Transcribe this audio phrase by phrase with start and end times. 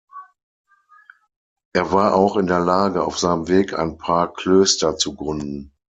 [1.73, 5.73] Er war auch in der Lage, auf seinem Weg ein paar Klöster zu gründen.